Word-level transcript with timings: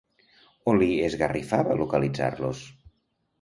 On 0.71 0.79
li 0.83 0.87
esgarrifava 1.07 1.77
localitzar-los? 1.83 2.65